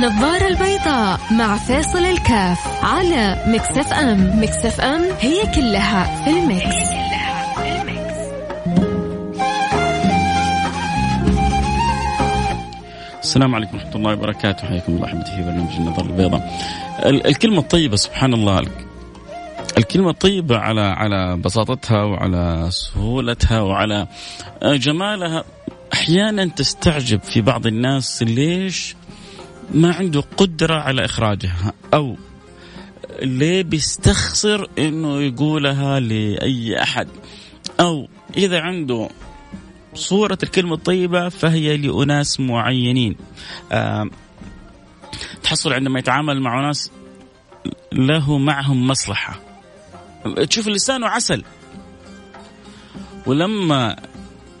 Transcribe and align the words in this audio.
النظارة 0.00 0.46
البيضاء 0.46 1.20
مع 1.30 1.56
فيصل 1.56 1.98
الكاف 1.98 2.84
على 2.84 3.44
Mix 3.46 3.92
FM 3.92 4.42
Mix 4.42 4.80
FM 4.80 5.02
هي 5.20 5.46
كلها 5.54 6.24
في 6.24 6.30
ال 6.30 6.42
mix, 6.42 6.90
السلام 13.22 13.54
عليكم 13.54 13.76
ورحمة 13.76 13.94
الله 13.94 14.12
وبركاته. 14.12 14.68
حياكم 14.68 14.92
الله 14.92 15.06
أحمد 15.06 15.26
في 15.26 15.42
برنامج 15.42 15.76
النظارة 15.76 16.04
البيضاء. 16.04 16.50
الكلمة 17.04 17.58
الطيبة 17.58 17.96
سبحان 17.96 18.34
الله. 18.34 18.62
الكلمة 19.78 20.10
الطيبة 20.10 20.56
على 20.58 20.80
على 20.80 21.36
بساطتها 21.36 22.02
وعلى 22.02 22.68
سهولتها 22.70 23.60
وعلى 23.60 24.06
جمالها 24.62 25.44
أحيانا 25.92 26.44
تستعجب 26.44 27.22
في 27.22 27.40
بعض 27.40 27.66
الناس. 27.66 28.22
ليش؟ 28.22 28.96
ما 29.74 29.94
عنده 29.94 30.20
قدرة 30.36 30.74
على 30.74 31.04
إخراجها. 31.04 31.72
أو 31.94 32.16
ليه 33.22 33.62
بيستخسر 33.62 34.68
إنه 34.78 35.20
يقولها 35.20 36.00
لأي 36.00 36.82
أحد. 36.82 37.08
أو 37.80 38.08
إذا 38.36 38.60
عنده 38.60 39.08
صورة 39.94 40.38
الكلمة 40.42 40.74
الطيبة 40.74 41.28
فهي 41.28 41.76
لأناس 41.76 42.40
معينين. 42.40 43.16
تحصل 45.42 45.72
عندما 45.72 45.98
يتعامل 45.98 46.40
مع 46.40 46.66
ناس 46.66 46.90
له 47.92 48.38
معهم 48.38 48.86
مصلحة. 48.86 49.40
تشوف 50.48 50.68
لسانه 50.68 51.06
عسل 51.06 51.44
ولما 53.26 53.96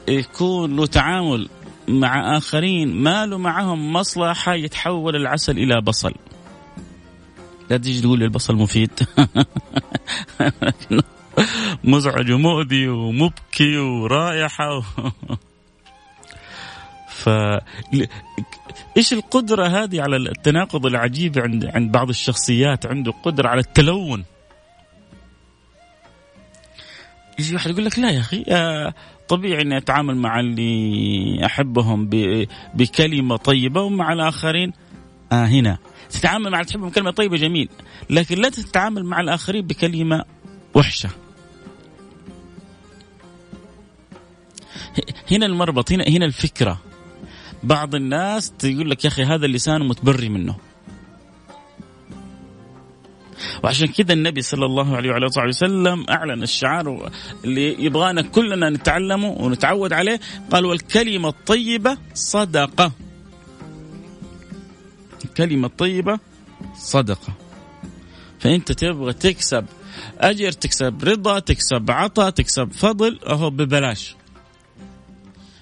يكون 0.08 0.76
له 0.76 0.86
تعامل 0.86 1.48
مع 1.90 2.36
آخرين 2.36 2.94
ما 2.94 3.26
له 3.26 3.38
معهم 3.38 3.92
مصلحة 3.92 4.54
يتحول 4.54 5.16
العسل 5.16 5.58
إلى 5.58 5.80
بصل. 5.80 6.14
لا 7.70 7.76
تيجي 7.76 8.00
تقول 8.00 8.18
لي 8.18 8.24
البصل 8.24 8.56
مفيد. 8.56 8.90
مزعج 11.84 12.32
ومؤذي 12.32 12.88
ومبكي 12.88 13.76
ورائحة 13.78 14.78
و... 14.78 14.82
ف 17.20 17.28
إيش 18.96 19.12
القدرة 19.12 19.66
هذه 19.66 20.02
على 20.02 20.16
التناقض 20.16 20.86
العجيب 20.86 21.38
عند 21.38 21.64
عند 21.64 21.92
بعض 21.92 22.08
الشخصيات؟ 22.08 22.86
عنده 22.86 23.12
قدرة 23.12 23.48
على 23.48 23.60
التلون. 23.60 24.24
يجي 27.40 27.54
واحد 27.54 27.70
يقول 27.70 27.84
لك 27.84 27.98
لا 27.98 28.10
يا 28.10 28.20
أخي 28.20 28.44
آه، 28.48 28.94
طبيعي 29.28 29.62
إني 29.62 29.76
أتعامل 29.76 30.16
مع 30.16 30.40
اللي 30.40 31.46
أحبهم 31.46 32.10
بكلمة 32.74 33.36
طيبة 33.36 33.82
ومع 33.82 34.12
الآخرين. 34.12 34.72
آه 35.32 35.46
هنا. 35.46 35.78
تتعامل 36.10 36.50
مع 36.50 36.60
اللي 36.60 36.70
تحبهم 36.70 36.88
بكلمة 36.88 37.10
طيبة 37.10 37.36
جميل. 37.36 37.68
لكن 38.10 38.38
لا 38.38 38.48
تتعامل 38.48 39.04
مع 39.04 39.20
الآخرين 39.20 39.66
بكلمة 39.66 40.24
وحشة. 40.74 41.10
هنا 45.30 45.46
المربط 45.46 45.92
هنا 45.92 46.04
هنا 46.08 46.24
الفكرة. 46.24 46.80
بعض 47.62 47.94
الناس 47.94 48.50
تقول 48.50 48.90
لك 48.90 49.04
يا 49.04 49.08
أخي 49.10 49.22
هذا 49.22 49.46
اللسان 49.46 49.88
متبري 49.88 50.28
منه. 50.28 50.56
وعشان 53.64 53.86
كذا 53.86 54.12
النبي 54.12 54.42
صلى 54.42 54.66
الله 54.66 54.96
عليه 54.96 55.10
وعلى 55.10 55.26
آله 55.26 55.48
وسلم 55.48 56.06
أعلن 56.10 56.42
الشعار 56.42 57.10
اللي 57.44 57.84
يبغانا 57.84 58.22
كلنا 58.22 58.70
نتعلمه 58.70 59.28
ونتعود 59.28 59.92
عليه. 59.92 60.20
قال 60.50 60.64
والكلمة 60.64 61.28
الطيبة 61.28 61.98
صدقة. 62.14 62.92
الكلمة 65.24 65.66
الطيبة 65.66 66.18
صدقة. 66.78 67.32
فأنت 68.38 68.72
تبغى 68.72 69.12
تكسب 69.12 69.66
أجر 70.18 70.52
تكسب 70.52 71.04
رضا 71.04 71.38
تكسب 71.38 71.90
عطاء 71.90 72.30
تكسب 72.30 72.72
فضل 72.72 73.20
أهو 73.26 73.50
ببلاش. 73.50 74.16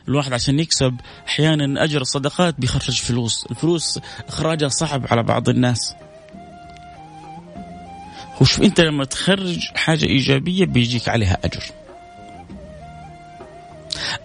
الواحد 0.09 0.33
عشان 0.33 0.61
يكسب 0.61 0.97
أحيانا 1.27 1.84
أجر 1.84 2.00
الصدقات 2.00 2.61
بيخرج 2.61 3.00
فلوس. 3.00 3.47
الفلوس 3.50 4.00
إخراجها 4.28 4.69
صعب 4.69 5.06
على 5.11 5.22
بعض 5.22 5.49
الناس. 5.49 5.94
وشوف 8.41 8.62
أنت 8.62 8.81
لما 8.81 9.04
تخرج 9.04 9.59
حاجة 9.75 10.04
إيجابية 10.04 10.66
بيجيك 10.66 11.09
عليها 11.09 11.38
أجر. 11.44 11.62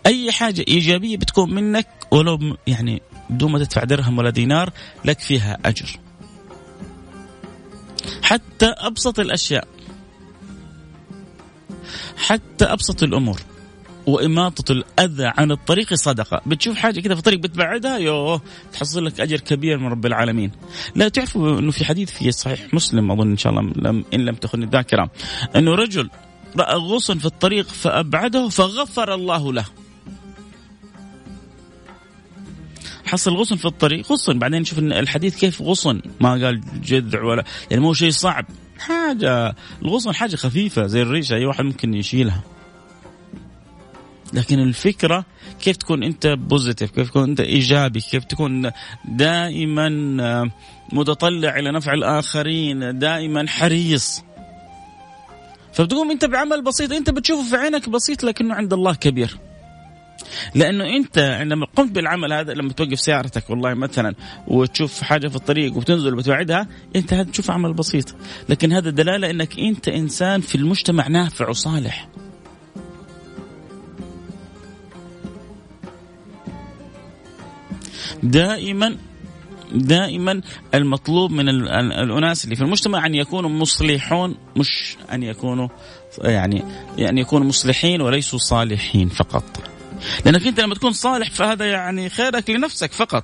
أي 0.06 0.32
حاجة 0.32 0.66
إيجابية 0.68 1.18
بتكون 1.18 1.54
منك 1.54 1.88
ولو 2.12 2.58
يعني 2.68 3.02
بدون 3.30 3.52
ما 3.52 3.60
تدفع 3.60 3.84
درهم 3.84 4.18
ولا 4.18 4.30
دينار 4.30 4.70
لك 5.06 5.20
فيها 5.20 5.58
أجر. 5.66 6.00
حتى 8.24 8.66
أبسط 8.66 9.20
الأشياء. 9.20 9.68
حتى 12.18 12.66
أبسط 12.66 13.04
الأمور. 13.04 13.42
وإماطة 14.08 14.72
الأذى 14.72 15.32
عن 15.38 15.52
الطريق 15.52 15.94
صدقة. 15.94 16.42
بتشوف 16.46 16.78
حاجة 16.78 17.00
كذا 17.00 17.14
في 17.14 17.20
الطريق 17.20 17.40
بتبعدها 17.40 17.98
يوه 17.98 18.42
تحصل 18.74 19.06
لك 19.06 19.20
أجر 19.20 19.40
كبير 19.40 19.78
من 19.78 19.88
رب 19.88 20.06
العالمين. 20.06 20.52
لا 20.96 21.10
تعرفوا 21.10 21.60
أنه 21.60 21.72
في 21.72 21.86
حديث 21.86 22.12
في 22.12 22.32
صحيح 22.32 22.74
مسلم 22.74 23.12
أظن 23.12 23.32
إن 23.32 23.38
شاء 23.38 23.54
الله 23.54 23.74
لم 23.76 24.06
إن 24.14 24.26
لم 24.26 24.36
تخن 24.36 24.64
الذاكرة 24.64 25.12
أنه 25.56 25.76
رجل 25.76 26.10
رأى 26.60 26.76
غصن 26.76 27.18
في 27.18 27.26
الطريق 27.26 27.68
فأبعده 27.68 28.50
فغفر 28.50 29.14
الله 29.14 29.54
له. 29.54 29.66
حصل 33.06 33.32
غصن 33.32 33.56
في 33.56 33.66
الطريق 33.66 34.12
غصن. 34.12 34.40
بعدين 34.40 34.62
نشوف 34.62 34.80
الحديث 34.80 35.40
كيف 35.40 35.62
غصن. 35.62 36.02
ما 36.22 36.30
قال 36.30 36.62
جذع 36.82 37.24
ولا 37.24 37.44
يعني 37.72 37.84
مو 37.84 37.94
شيء 37.94 38.12
صعب. 38.12 38.46
حاجة 38.80 39.56
الغصن 39.82 40.14
حاجة 40.14 40.36
خفيفة 40.36 40.88
زي 40.88 41.02
الريشة 41.02 41.36
أي 41.36 41.46
واحد 41.46 41.64
ممكن 41.64 41.94
يشيلها. 41.94 42.44
لكن 44.34 44.60
الفكرة 44.60 45.26
كيف 45.62 45.78
تكون 45.78 46.04
أنت 46.04 46.28
بوزيتيف 46.28 46.92
كيف 46.92 47.10
تكون 47.10 47.30
أنت 47.30 47.40
إيجابي 47.40 48.02
كيف 48.02 48.24
تكون 48.24 48.72
دائما 49.06 50.18
آه، 50.22 50.50
متطلع 50.94 51.60
إلى 51.60 51.72
نفع 51.72 51.94
الآخرين 51.94 53.00
دائما 53.00 53.48
حريص. 53.48 54.24
فبتقوم 55.74 56.12
أنت 56.12 56.26
بعمل 56.26 56.64
بسيط 56.64 56.92
أنت 56.92 57.10
بتشوفه 57.10 57.50
في 57.50 57.56
عينك 57.56 57.90
بسيط 57.90 58.24
لكنه 58.24 58.56
عند 58.56 58.74
الله 58.74 58.96
كبير. 58.96 59.38
لأنه 60.56 60.86
أنت 60.86 61.18
عندما 61.18 61.66
قمت 61.76 61.92
بالعمل 61.92 62.34
هذا 62.34 62.54
لما 62.54 62.74
توقف 62.74 63.00
سيارتك 63.00 63.50
والله 63.50 63.74
مثلا 63.74 64.16
وتشوف 64.48 65.02
حاجة 65.02 65.28
في 65.28 65.36
الطريق 65.36 65.78
وبتنزل 65.78 66.14
وبتبعدها 66.14 66.68
أنت 66.96 67.14
هذا 67.14 67.32
تشوف 67.32 67.52
عمل 67.52 67.74
بسيط. 67.74 68.16
لكن 68.50 68.74
هذا 68.74 68.90
دلالة 68.90 69.30
أنك 69.30 69.60
أنت 69.60 69.88
إنسان 69.88 70.42
في 70.42 70.56
المجتمع 70.56 71.08
نافع 71.08 71.50
وصالح. 71.50 72.08
دائما 78.24 78.98
دائما 79.72 80.42
المطلوب 80.74 81.32
من 81.32 81.50
الأناس 81.50 82.44
اللي 82.46 82.56
في 82.56 82.62
المجتمع 82.62 83.06
أن 83.06 83.16
يكونوا 83.16 83.50
مصلحون 83.50 84.36
مش 84.58 84.98
أن 85.12 85.24
يكونوا 85.24 85.68
يعني 86.22 86.64
يعني 86.98 87.22
يكونوا 87.22 87.48
مصلحين 87.48 88.02
وليسوا 88.02 88.40
صالحين 88.40 89.10
فقط. 89.10 89.44
لأنك 90.26 90.48
أنت 90.48 90.60
لما 90.60 90.76
تكون 90.76 90.94
صالح 90.94 91.32
فهذا 91.32 91.66
يعني 91.66 92.10
خيرك 92.10 92.50
لنفسك 92.50 92.92
فقط. 92.92 93.24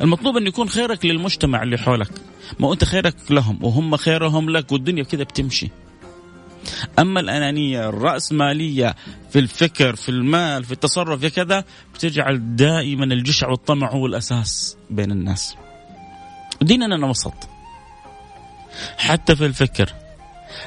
المطلوب 0.00 0.36
أن 0.36 0.46
يكون 0.46 0.68
خيرك 0.68 1.04
للمجتمع 1.04 1.62
اللي 1.62 1.78
حولك. 1.78 2.10
ما 2.60 2.72
أنت 2.72 2.84
خيرك 2.84 3.16
لهم 3.30 3.58
وهم 3.64 3.96
خيرهم 3.96 4.50
لك 4.50 4.72
والدنيا 4.72 5.02
كذا 5.02 5.22
بتمشي. 5.22 5.70
أما 6.98 7.20
الأنانية 7.20 7.88
الرأسمالية 7.88 8.94
في 9.30 9.38
الفكر 9.38 9.96
في 9.96 10.08
المال 10.08 10.64
في 10.64 10.72
التصرف 10.72 11.20
في 11.20 11.30
كذا 11.30 11.64
بتجعل 11.94 12.56
دائما 12.56 13.04
الجشع 13.04 13.48
والطمع 13.48 13.90
هو 13.92 14.06
الأساس 14.06 14.76
بين 14.90 15.10
الناس. 15.10 15.56
ديننا 16.62 17.06
وسط. 17.06 17.34
حتى 18.98 19.36
في 19.36 19.46
الفكر 19.46 19.92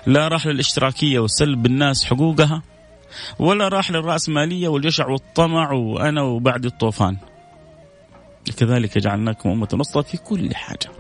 لا 0.08 0.28
راح 0.28 0.48
للاشتراكية 0.48 1.20
وسلب 1.20 1.66
الناس 1.66 2.06
حقوقها 2.06 2.62
ولا 3.40 3.68
راح 3.68 3.92
للرأسمالية 3.92 4.68
والجشع 4.68 5.08
والطمع 5.08 5.72
وأنا 5.72 6.22
وبعد 6.22 6.66
الطوفان. 6.66 7.18
كذلك 8.58 8.98
جعلناكم 8.98 9.50
أمة 9.50 9.68
وسطا 9.74 10.02
في 10.02 10.18
كل 10.18 10.56
حاجة. 10.56 10.92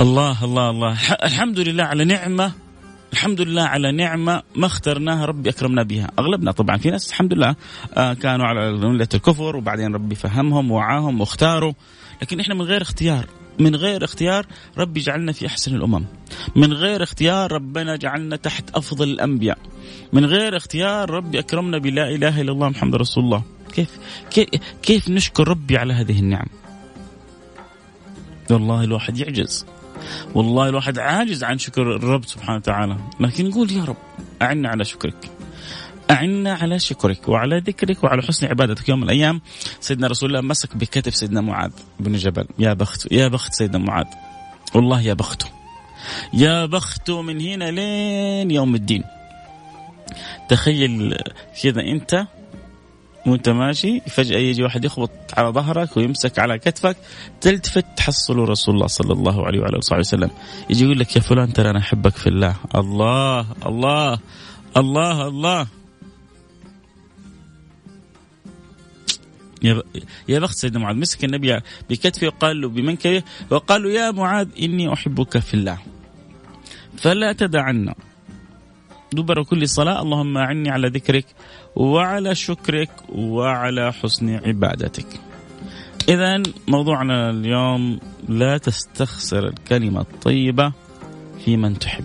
الله 0.00 0.44
الله 0.44 0.70
الله. 0.70 0.98
الحمد 1.24 1.58
لله 1.58 1.84
على 1.84 2.04
نعمة 2.04 2.65
الحمد 3.12 3.40
لله 3.40 3.62
على 3.62 3.92
نعمة 3.92 4.42
ما 4.54 4.66
اخترناها 4.66 5.24
ربي 5.24 5.50
أكرمنا 5.50 5.82
بها، 5.82 6.10
أغلبنا 6.18 6.52
طبعا 6.52 6.76
في 6.76 6.90
ناس 6.90 7.10
الحمد 7.10 7.32
لله 7.32 7.54
آه، 7.94 8.14
كانوا 8.14 8.46
على 8.46 8.72
مله 8.72 9.08
الكفر 9.14 9.56
وبعدين 9.56 9.94
ربي 9.94 10.14
فهمهم 10.14 10.70
وعاهم 10.70 11.20
واختاروا، 11.20 11.72
لكن 12.22 12.40
إحنا 12.40 12.54
من 12.54 12.62
غير 12.62 12.82
اختيار 12.82 13.26
من 13.58 13.76
غير 13.76 14.04
اختيار 14.04 14.46
ربي 14.78 15.00
جعلنا 15.00 15.32
في 15.32 15.46
أحسن 15.46 15.74
الأمم. 15.74 16.04
من 16.56 16.72
غير 16.72 17.02
اختيار 17.02 17.52
ربنا 17.52 17.96
جعلنا 17.96 18.36
تحت 18.36 18.70
أفضل 18.70 19.08
الأنبياء. 19.08 19.58
من 20.12 20.24
غير 20.24 20.56
اختيار 20.56 21.10
ربي 21.10 21.38
أكرمنا 21.38 21.78
بلا 21.78 22.08
إله 22.08 22.40
إلا 22.40 22.52
الله 22.52 22.68
محمد 22.68 22.94
رسول 22.96 23.24
الله. 23.24 23.42
كيف, 23.72 23.98
كيف 24.82 25.08
نشكر 25.08 25.48
ربي 25.48 25.76
على 25.76 25.92
هذه 25.92 26.18
النعم؟ 26.18 26.46
والله 28.50 28.84
الواحد 28.84 29.18
يعجز. 29.18 29.66
والله 30.34 30.68
الواحد 30.68 30.98
عاجز 30.98 31.44
عن 31.44 31.58
شكر 31.58 31.96
الرب 31.96 32.24
سبحانه 32.24 32.56
وتعالى. 32.56 32.96
لكن 33.20 33.46
يقول 33.46 33.72
يا 33.72 33.84
رب 33.84 33.96
أعنا 34.42 34.68
على 34.68 34.84
شكرك. 34.84 35.30
أعنا 36.10 36.54
على 36.54 36.78
شكرك 36.78 37.28
وعلى 37.28 37.58
ذكرك 37.58 38.04
وعلى 38.04 38.22
حسن 38.22 38.46
عبادتك 38.46 38.88
يوم 38.88 38.98
من 38.98 39.04
الأيام. 39.04 39.40
سيدنا 39.80 40.06
رسول 40.06 40.28
الله 40.30 40.40
مسك 40.40 40.76
بكتف 40.76 41.16
سيدنا 41.16 41.40
معاذ 41.40 41.70
بن 42.00 42.12
جبل. 42.12 42.46
يا 42.58 42.72
بخت 42.72 43.12
يا 43.12 43.28
بخت 43.28 43.52
سيدنا 43.52 43.78
معاذ 43.78 44.06
والله 44.74 45.00
يا 45.00 45.14
بخته 45.14 45.46
يا 46.34 46.66
بخته 46.66 47.22
من 47.22 47.40
هنا 47.40 47.70
لين 47.70 48.50
يوم 48.50 48.74
الدين. 48.74 49.02
تخيل 50.48 51.18
كذا 51.62 51.80
أنت 51.80 52.26
وانت 53.26 53.48
ماشي 53.48 54.00
فجأة 54.00 54.38
يجي 54.38 54.62
واحد 54.62 54.84
يخبط 54.84 55.10
على 55.36 55.48
ظهرك 55.48 55.96
ويمسك 55.96 56.38
على 56.38 56.58
كتفك 56.58 56.96
تلتفت 57.40 57.84
تحصله 57.96 58.44
رسول 58.44 58.74
الله 58.74 58.86
صلى 58.86 59.12
الله 59.12 59.46
عليه 59.46 59.60
وعلى 59.60 59.76
آله 59.76 59.98
وسلم. 59.98 60.30
يجي 60.70 60.84
يقول 60.84 60.98
لك 60.98 61.16
يا 61.16 61.20
فلان 61.20 61.52
ترى 61.52 61.70
أنا 61.70 61.78
أحبك 61.78 62.16
في 62.16 62.26
الله. 62.26 62.56
الله 62.74 63.46
الله 63.66 64.18
الله 64.76 65.28
الله. 65.28 65.66
يا 69.62 69.82
يا 70.28 70.38
بخت 70.38 70.56
سيدنا 70.56 70.78
معاذ 70.78 70.96
مسك 70.96 71.24
النبي 71.24 71.60
بكتفه 71.90 72.26
وقال 72.26 72.60
له 72.60 72.68
بمنكبه 72.68 73.22
وقال 73.50 73.82
له 73.82 73.90
يا 73.90 74.10
معاذ 74.10 74.48
إني 74.62 74.92
أحبك 74.92 75.38
في 75.38 75.54
الله. 75.54 75.78
فلا 76.96 77.32
تدعنا 77.32 77.94
دبر 79.12 79.42
كل 79.42 79.68
صلاة. 79.68 80.02
اللهم 80.02 80.38
أعني 80.38 80.70
على 80.70 80.88
ذكرك 80.88 81.26
وعلى 81.76 82.34
شكرك 82.34 82.90
وعلى 83.08 83.92
حسن 83.92 84.30
عبادتك. 84.30 85.20
إذا 86.08 86.42
موضوعنا 86.68 87.30
اليوم 87.30 88.00
لا 88.28 88.58
تستخسر 88.58 89.46
الكلمة 89.48 90.00
الطيبة 90.00 90.72
في 91.44 91.56
من 91.56 91.78
تحب. 91.78 92.04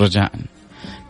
رجاء. 0.00 0.32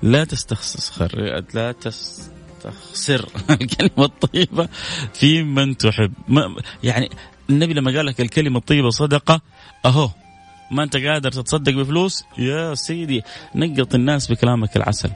لا 0.03 0.25
تستخسر 0.25 1.43
لا 1.55 1.73
تستخسر 1.73 3.29
الكلمة 3.51 4.05
الطيبة 4.05 4.69
في 5.15 5.43
من 5.43 5.77
تحب. 5.77 6.13
يعني 6.83 7.11
النبي 7.51 7.75
لما 7.75 7.97
قال 7.97 8.07
لك 8.07 8.21
الكلمة 8.21 8.59
الطيبة 8.59 8.91
صدقة 8.91 9.41
أهو. 9.87 10.11
ما 10.71 10.83
انت 10.83 10.97
قادر 10.97 11.33
تتصدق 11.33 11.73
بفلوس؟ 11.73 12.25
يا 12.39 12.75
سيدي 12.75 13.23
نقط 13.55 13.95
الناس 13.95 14.33
بكلامك 14.33 14.77
العسل. 14.77 15.11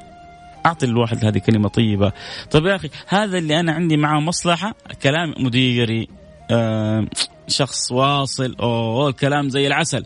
أعطي 0.67 0.87
الواحد 0.87 1.25
هذه 1.25 1.39
كلمة 1.39 1.69
طيبة. 1.69 2.13
طيب 2.51 2.67
يا 2.67 2.77
أخي 2.77 2.91
هذا 3.09 3.39
اللي 3.39 3.61
أنا 3.61 3.73
عندي 3.73 3.97
معه 3.97 4.21
مصلحة 4.21 4.75
كلام 5.03 5.35
مديري 5.39 6.09
آه 6.51 7.07
شخص 7.49 7.93
واصل 7.93 8.57
أوه 8.61 9.09
الكلام 9.09 9.49
زي 9.49 9.67
العسل. 9.67 10.05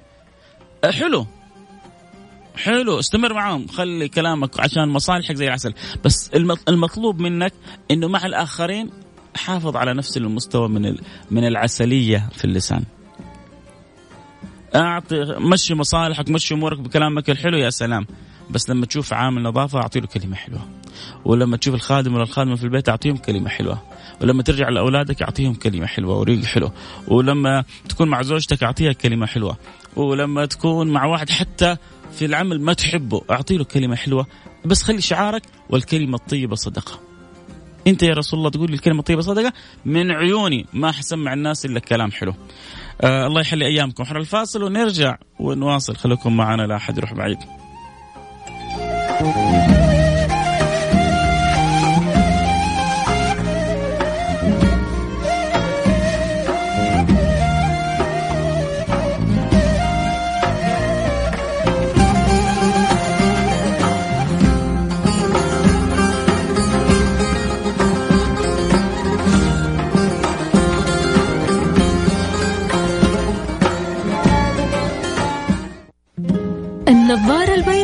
آه 0.84 0.90
حلو. 0.90 1.26
حلو 2.56 2.98
استمر 2.98 3.34
معاهم. 3.34 3.66
خلي 3.66 4.08
كلامك 4.08 4.60
عشان 4.60 4.88
مصالحك 4.88 5.34
زي 5.34 5.46
العسل. 5.46 5.74
بس 6.04 6.30
المطلوب 6.68 7.20
منك 7.20 7.52
إنه 7.90 8.08
مع 8.08 8.26
الآخرين 8.26 8.90
حافظ 9.36 9.76
على 9.76 9.94
نفس 9.94 10.16
المستوى 10.16 10.68
من 10.68 10.96
من 11.30 11.46
العسلية 11.46 12.28
في 12.32 12.44
اللسان. 12.44 12.84
أعطي 14.74 15.36
مشي 15.38 15.74
مصالحك 15.74 16.30
مشي 16.30 16.54
أمورك 16.54 16.78
بكلامك 16.78 17.30
الحلو 17.30 17.58
يا 17.58 17.70
سلام. 17.70 18.06
بس 18.50 18.70
لما 18.70 18.86
تشوف 18.86 19.12
عامل 19.12 19.42
نظافه 19.42 19.78
اعطي 19.78 20.00
له 20.00 20.06
كلمة 20.06 20.36
حلوة. 20.36 20.68
ولما 21.24 21.56
تشوف 21.56 21.74
الخادم 21.74 22.14
ولا 22.14 22.22
الخادمة 22.22 22.54
في 22.56 22.64
البيت 22.64 22.88
أعطيهم 22.88 23.16
كلمة 23.16 23.48
حلوة. 23.48 23.82
ولما 24.20 24.42
ترجع 24.42 24.68
لأولادك 24.68 25.22
أعطيهم 25.22 25.54
كلمة 25.54 25.86
حلوة 25.86 26.18
وريق 26.18 26.44
حلو. 26.44 26.70
ولما 27.08 27.64
تكون 27.88 28.08
مع 28.08 28.22
زوجتك 28.22 28.62
أعطيها 28.62 28.92
كلمة 28.92 29.26
حلوة. 29.26 29.56
ولما 29.96 30.46
تكون 30.46 30.90
مع 30.90 31.04
واحد 31.04 31.30
حتى 31.30 31.76
في 32.12 32.24
العمل 32.24 32.60
ما 32.60 32.72
تحبه 32.72 33.22
اعطي 33.30 33.56
له 33.56 33.64
كلمة 33.64 33.96
حلوة. 33.96 34.26
بس 34.64 34.82
خلي 34.82 35.00
شعارك 35.00 35.42
والكلمة 35.70 36.16
الطيبة 36.16 36.54
صدقة. 36.54 37.00
أنت 37.86 38.02
يا 38.02 38.14
رسول 38.14 38.38
الله 38.38 38.50
تقول 38.50 38.72
الكلمة 38.72 38.98
الطيبة 38.98 39.20
صدقة؟ 39.20 39.52
من 39.84 40.10
عيوني 40.10 40.66
ما 40.72 40.92
حسمع 40.92 41.32
الناس 41.32 41.66
إلا 41.66 41.80
كلام 41.80 42.10
حلو. 42.10 42.34
آه 43.00 43.26
الله 43.26 43.40
يحلي 43.40 43.66
أيامكم. 43.66 44.04
حر 44.04 44.16
الفاصل 44.16 44.62
ونرجع 44.62 45.16
ونواصل. 45.40 45.96
خليكم 45.96 46.36
معنا 46.36 46.62
لا 46.62 46.76
أحد 46.76 46.98
يروح 46.98 47.14
بعيد. 47.14 47.38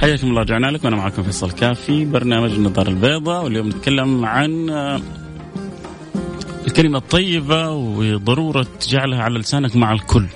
حياكم 0.00 0.26
الله 0.26 0.40
رجعنا 0.40 0.66
لكم 0.66 0.84
وأنا 0.84 0.96
معكم 0.96 1.22
فيصل 1.22 1.50
كافي 1.50 2.04
برنامج 2.04 2.50
النظارة 2.50 2.88
البيضاء 2.88 3.44
واليوم 3.44 3.68
نتكلم 3.68 4.24
عن 4.24 4.70
آه، 4.70 5.00
الكلمة 6.66 6.98
الطيبة 6.98 7.70
وضرورة 7.70 8.66
جعلها 8.88 9.22
على 9.22 9.38
لسانك 9.38 9.76
مع 9.76 9.92
الكل. 9.92 10.26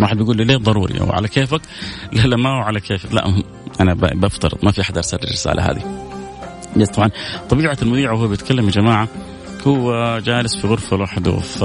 واحد 0.00 0.16
بيقول 0.16 0.36
لي 0.36 0.44
ليه 0.44 0.56
ضروري 0.56 1.00
أو 1.00 1.12
على 1.12 1.28
كيفك؟ 1.28 1.60
لا 2.12 2.22
لا 2.22 2.36
ما 2.36 2.50
هو 2.50 2.62
على 2.62 2.80
كيفك 2.80 3.14
لا 3.14 3.42
أنا 3.80 3.94
بفترض 3.94 4.58
ما 4.64 4.70
في 4.70 4.80
أحد 4.80 4.96
أرسل 4.96 5.18
الرسالة 5.24 5.62
هذه. 5.62 6.08
بس 6.76 6.88
طبعا 6.88 7.10
طبيعة 7.50 7.76
المذيع 7.82 8.12
وهو 8.12 8.28
بيتكلم 8.28 8.66
يا 8.66 8.70
جماعة 8.70 9.08
هو 9.66 10.18
جالس 10.18 10.56
في 10.56 10.66
غرفة 10.66 10.96
لوحده 10.96 11.36
ف 11.36 11.64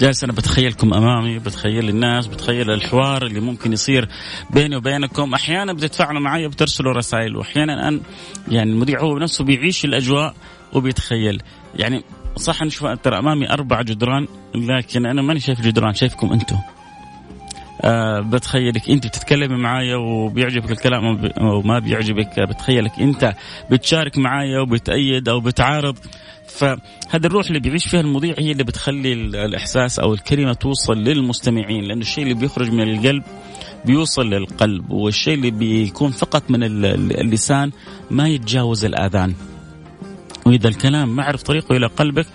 جالس 0.00 0.24
أنا 0.24 0.32
بتخيلكم 0.32 0.94
أمامي 0.94 1.38
بتخيل 1.38 1.88
الناس 1.88 2.26
بتخيل 2.26 2.70
الحوار 2.70 3.26
اللي 3.26 3.40
ممكن 3.40 3.72
يصير 3.72 4.08
بيني 4.50 4.76
وبينكم. 4.76 5.34
أحيانا 5.34 5.72
بتتفاعلوا 5.72 6.20
معي 6.20 6.48
بترسلوا 6.48 6.92
رسائل 6.92 7.36
وأحيانا 7.36 7.88
أن 7.88 8.00
يعني 8.48 8.70
المذيع 8.70 9.00
هو 9.00 9.14
بنفسه 9.14 9.44
بيعيش 9.44 9.84
الأجواء 9.84 10.34
وبيتخيل. 10.72 11.42
يعني 11.74 12.04
صح 12.36 12.62
نشوف 12.62 12.86
ترى 12.86 13.18
أمامي 13.18 13.50
أربع 13.50 13.82
جدران 13.82 14.28
لكن 14.54 15.06
أنا 15.06 15.22
ماني 15.22 15.40
شايف 15.40 15.60
جدران 15.60 15.94
شايفكم 15.94 16.32
أنتم. 16.32 16.56
أه 17.84 18.20
بتخيلك 18.20 18.90
انت 18.90 19.06
بتتكلمي 19.06 19.56
معايا 19.56 19.96
وبيعجبك 19.96 20.70
الكلام 20.70 21.04
أو 21.40 21.62
ما 21.62 21.78
بيعجبك 21.78 22.40
بتخيلك 22.40 22.92
انت 23.00 23.34
بتشارك 23.70 24.18
معايا 24.18 24.60
وبتأيد 24.60 25.28
أو 25.28 25.40
بتعارض. 25.40 25.96
فهذا 26.48 27.26
الروح 27.26 27.46
اللي 27.46 27.60
بيعيش 27.60 27.86
فيها 27.86 28.00
المذيع 28.00 28.34
هي 28.38 28.52
اللي 28.52 28.64
بتخلي 28.64 29.12
الإحساس 29.12 29.98
أو 29.98 30.14
الكلمة 30.14 30.52
توصل 30.52 30.98
للمستمعين 30.98 31.84
لأنه 31.84 32.00
الشيء 32.00 32.24
اللي 32.24 32.34
بيخرج 32.34 32.70
من 32.70 32.82
القلب 32.82 33.22
بيوصل 33.84 34.30
للقلب 34.30 34.90
والشيء 34.90 35.34
اللي 35.34 35.50
بيكون 35.50 36.10
فقط 36.10 36.50
من 36.50 36.62
اللسان 36.62 37.70
ما 38.10 38.28
يتجاوز 38.28 38.84
الآذان. 38.84 39.34
وإذا 40.46 40.68
الكلام 40.68 41.16
ما 41.16 41.22
عرف 41.22 41.42
طريقه 41.42 41.76
إلى 41.76 41.86
قلبك 41.86 42.26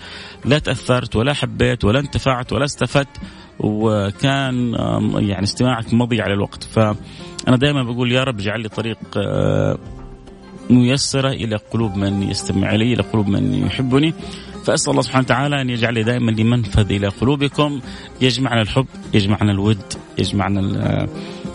لا 0.44 0.58
تأثرت 0.58 1.16
ولا 1.16 1.32
حبيت 1.32 1.84
ولا 1.84 2.00
انتفعت 2.00 2.52
ولا 2.52 2.64
استفدت 2.64 3.20
وكان 3.58 4.74
يعني 5.14 5.42
استماعك 5.42 5.94
مضيع 5.94 6.28
للوقت. 6.28 6.64
فأنا 6.64 7.56
دائما 7.56 7.82
بقول 7.82 8.12
يا 8.12 8.24
رب 8.24 8.40
اجعل 8.40 8.60
لي 8.60 8.68
طريق 8.68 8.98
آه، 9.16 9.78
ميسرة 10.70 11.28
إلى 11.28 11.56
قلوب 11.56 11.96
من 11.96 12.22
يستمع 12.22 12.74
إلي 12.74 12.92
إلى 12.92 13.02
قلوب 13.02 13.28
من 13.28 13.54
يحبني. 13.66 14.14
فأسأل 14.64 14.90
الله 14.90 15.02
سبحانه 15.02 15.24
وتعالى 15.24 15.60
أن 15.60 15.70
يجعل 15.70 15.94
لي 15.94 16.02
دائما 16.02 16.30
لمنفذ 16.30 16.92
إلى 16.92 17.08
قلوبكم. 17.08 17.80
يجمعنا 18.20 18.62
الحب 18.62 18.86
يجمعنا 19.14 19.52
الود 19.52 19.82
يجمعنا 20.18 20.60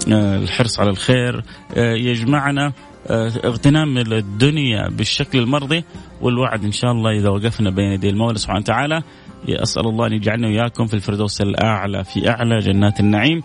آه، 0.07 0.37
الحرص 0.37 0.79
على 0.79 0.89
الخير 0.89 1.43
آه، 1.77 1.93
يجمعنا 1.93 2.65
آه، 2.67 2.73
اغتنام 3.07 3.97
الدنيا 3.97 4.89
بالشكل 4.89 5.39
المرضي 5.39 5.83
والوعد 6.21 6.63
إن 6.63 6.71
شاء 6.71 6.91
الله 6.91 7.11
إذا 7.11 7.29
وقفنا 7.29 7.69
بين 7.69 7.91
يدي 7.91 8.09
المولى 8.09 8.37
سبحانه 8.37 8.59
وتعالى. 8.59 9.03
أسأل 9.49 9.87
الله 9.87 10.07
أن 10.07 10.13
يجعلنا 10.13 10.47
وإياكم 10.47 10.87
في 10.87 10.93
الفردوس 10.93 11.41
الأعلى 11.41 12.03
في 12.03 12.29
أعلى 12.29 12.59
جنات 12.59 12.99
النعيم. 12.99 13.43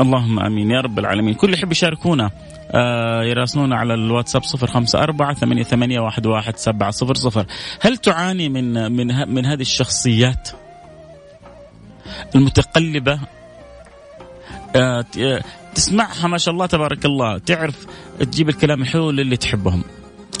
اللهم 0.00 0.40
آمين. 0.40 0.70
يا 0.70 0.80
رب 0.80 0.98
العالمين. 0.98 1.34
كل 1.34 1.54
يحب 1.54 1.72
يشاركونا 1.72 2.30
آه 2.70 3.24
يراسلونا 3.24 3.76
على 3.76 3.94
الواتساب 3.94 4.42
صفر 4.42 4.66
خمسة 4.66 5.02
أربعة 5.02 5.34
ثمانية, 5.34 5.62
ثمانية 5.62 6.00
واحد, 6.00 6.26
واحد 6.26 6.56
سبعة 6.56 6.90
صفر 6.90 7.14
صفر. 7.14 7.46
هل 7.80 7.96
تعاني 7.96 8.48
من 8.48 8.92
من 8.92 9.34
من 9.34 9.46
هذه 9.46 9.60
الشخصيات؟ 9.60 10.48
المتقلبة؟ 12.34 13.20
آه 14.76 15.04
تسمعها 15.74 16.28
ما 16.28 16.38
شاء 16.38 16.54
الله 16.54 16.66
تبارك 16.66 17.04
الله 17.04 17.38
تعرف 17.38 17.86
تجيب 18.18 18.48
الكلام 18.48 18.82
الحلو 18.82 19.10
للي 19.10 19.36
تحبهم 19.36 19.84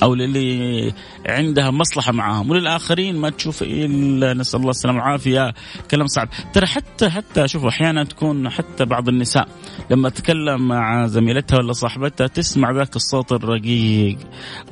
أو 0.02 0.14
للي 0.14 0.92
عندها 1.26 1.70
مصلحة 1.70 2.12
معاهم 2.12 2.50
وللآخرين 2.50 3.16
ما 3.16 3.30
تشوف 3.30 3.62
إلا 3.62 4.34
نسأل 4.34 4.60
الله 4.60 4.70
السلامة 4.70 4.98
والعافية. 4.98 5.54
كلام 5.90 6.06
صعب. 6.06 6.28
ترى 6.52 6.66
حتى 6.66 7.10
حتى 7.10 7.48
شوفوا 7.48 7.68
أحيانا 7.68 8.04
تكون 8.04 8.50
حتى 8.50 8.84
بعض 8.84 9.08
النساء 9.08 9.48
لما 9.90 10.08
تتكلم 10.08 10.68
مع 10.68 11.06
زميلتها 11.06 11.58
ولا 11.58 11.72
صاحبتها 11.72 12.26
تسمع 12.26 12.70
ذاك 12.70 12.96
الصوت 12.96 13.32
الرقيق 13.32 14.18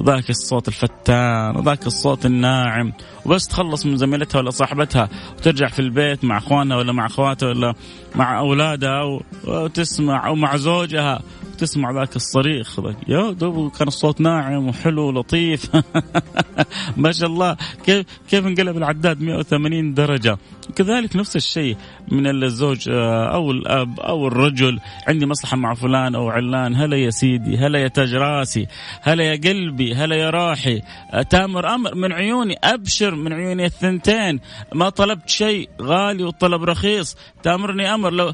ذاك 0.03 0.31
الصوت 0.31 0.69
الفتان 0.69 1.65
ذاك 1.65 1.87
الصوت 1.87 2.27
الناعم. 2.27 2.93
وبس 3.27 3.49
تخلص 3.49 3.87
من 3.87 3.97
زميلتها 3.97 4.39
ولا 4.39 4.51
صاحبتها 4.51 5.09
وترجع 5.39 5.67
في 5.67 5.79
البيت 5.79 6.25
مع 6.25 6.39
أخوانها 6.39 6.77
ولا 6.77 6.93
مع 6.93 7.07
أخواتها 7.07 7.49
ولا 7.49 7.75
مع 8.15 8.39
أولادها 8.39 9.21
وتسمع 9.45 10.27
أو 10.27 10.35
مع 10.35 10.57
زوجها. 10.57 11.21
تسمع 11.61 11.91
ذاك 11.91 12.17
الصريخ 12.17 12.81
يا 13.09 13.33
دوب 13.33 13.71
كان 13.71 13.89
الصوت 13.89 14.21
ناعم 14.21 14.69
وحلو 14.69 15.09
ولطيف. 15.09 15.71
ما 16.97 17.13
شاء 17.13 17.29
الله. 17.29 17.57
كيف 17.85 18.07
كيف 18.31 18.47
انقلب 18.47 18.77
العداد 18.77 19.21
180 19.21 19.95
درجة؟ 19.95 20.39
كذلك 20.77 21.17
نفس 21.17 21.37
الشيء 21.37 21.77
من 22.09 22.45
الزوج 22.45 22.89
آه، 22.89 23.35
أو 23.35 23.51
الأب 23.51 24.01
أو 24.01 24.27
الرجل. 24.27 24.81
عندي 25.09 25.27
مصلحة 25.27 25.57
مع 25.57 25.75
فلان 25.75 26.15
أو 26.15 26.29
علان. 26.29 26.75
هلا 26.75 26.97
يا 26.97 27.11
سيدي 27.11 27.57
هلا 27.57 27.79
يا 27.79 27.89
تاج 27.89 28.15
راسي 28.15 28.67
هلا 29.03 29.25
يا 29.25 29.37
قلبي 29.37 29.95
هلا 29.95 30.17
يا 30.17 30.31
راحي 30.31 30.83
آه، 31.13 31.23
تامر 31.23 31.75
أمر 31.75 31.95
من 31.95 32.13
عيوني 32.13 32.55
أبشر 32.65 33.15
من 33.15 33.33
عيوني 33.33 33.65
الثنتين. 33.65 34.41
ما 34.75 34.89
طلبت 34.89 35.29
شيء 35.29 35.69
غالي 35.83 36.25
والطلب 36.25 36.63
رخيص. 36.65 37.17
تامرني 37.43 37.95
أمر. 37.95 38.11
لو 38.11 38.33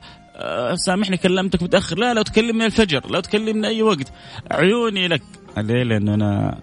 سامحني 0.74 1.16
كلمتك 1.16 1.62
متأخر. 1.62 1.98
لا 1.98 2.14
لو 2.14 2.22
تكلمني 2.22 2.66
الفجر 2.66 3.10
لو 3.10 3.20
تكلمني 3.20 3.66
أي 3.66 3.82
وقت 3.82 4.12
عيوني 4.50 5.08
لك. 5.08 5.22
ليه؟ 5.58 5.82
لأنه 5.82 6.14
أنا 6.14 6.60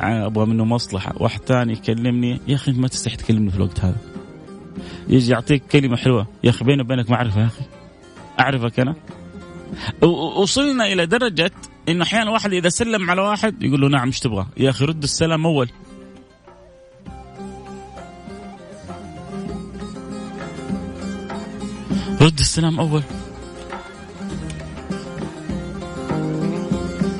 أبغى 0.00 0.46
منه 0.46 0.64
مصلحة. 0.64 1.12
واحد 1.16 1.40
ثاني 1.40 1.72
يكلمني 1.72 2.40
يا 2.48 2.54
أخي 2.54 2.72
ما 2.72 2.88
تستحي 2.88 3.16
تكلمني 3.16 3.50
في 3.50 3.56
الوقت 3.56 3.80
هذا. 3.80 3.96
يجي 5.08 5.32
يعطيك 5.32 5.62
كلمة 5.66 5.96
حلوة. 5.96 6.26
يا 6.44 6.50
أخي 6.50 6.64
بيني 6.64 6.82
وبينك 6.82 7.10
معرفه 7.10 7.40
يا 7.40 7.46
أخي. 7.46 7.64
أعرفك 8.40 8.80
أنا. 8.80 8.94
وصلنا 10.36 10.92
إلى 10.92 11.06
درجة 11.06 11.50
إنه 11.88 12.02
أحيانا 12.02 12.30
واحد 12.30 12.52
إذا 12.52 12.68
سلم 12.68 13.10
على 13.10 13.22
واحد 13.22 13.62
يقول 13.62 13.80
له 13.80 13.88
نعم 13.88 14.06
إيش 14.06 14.20
تبغى؟ 14.20 14.46
يا 14.56 14.70
أخي 14.70 14.84
رد 14.84 15.02
السلام 15.02 15.46
أول. 15.46 15.68
رد 22.22 22.38
السلام 22.38 22.80
أول 22.80 23.02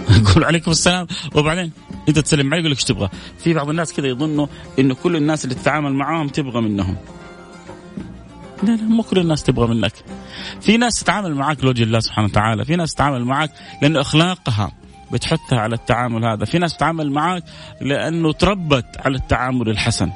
يقول 0.22 0.44
عليكم 0.44 0.70
السلام 0.70 1.06
وبعدين 1.34 1.72
أنت 2.08 2.18
تسلم 2.18 2.46
عليه 2.46 2.58
يقول 2.58 2.70
لك 2.70 2.78
إيش 2.78 2.84
تبغى؟ 2.84 3.08
في 3.38 3.54
بعض 3.54 3.68
الناس 3.68 3.92
كذا 3.92 4.06
يظنوا 4.06 4.46
انه 4.78 4.94
كل 4.94 5.16
الناس 5.16 5.44
اللي 5.44 5.54
تتعامل 5.54 5.92
معاهم 5.92 6.28
تبغى 6.28 6.60
منهم. 6.60 6.96
لا 8.62 8.70
لا 8.72 8.82
مو 8.82 9.02
كل 9.02 9.18
الناس 9.18 9.42
تبغى 9.42 9.74
منك. 9.74 9.92
في 10.60 10.76
ناس 10.76 11.00
تتعامل 11.00 11.34
معك 11.34 11.64
لوجه 11.64 11.82
الله 11.82 12.00
سبحانه 12.00 12.28
وتعالى، 12.28 12.64
في 12.64 12.76
ناس 12.76 12.94
تتعامل 12.94 13.24
معك 13.24 13.50
لأنه 13.82 14.00
أخلاقها 14.00 14.72
بتحثها 15.12 15.60
على 15.60 15.74
التعامل 15.74 16.24
هذا، 16.24 16.44
في 16.44 16.58
ناس 16.58 16.76
تتعامل 16.76 17.12
معك 17.12 17.44
لأنه 17.80 18.32
تربت 18.32 18.86
على 18.98 19.16
التعامل 19.16 19.68
الحسن. 19.68 20.10